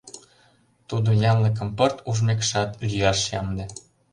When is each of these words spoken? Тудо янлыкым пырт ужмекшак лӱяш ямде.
Тудо 0.89 1.09
янлыкым 1.31 1.69
пырт 1.77 1.97
ужмекшак 2.09 2.69
лӱяш 2.87 3.19
ямде. 3.39 3.65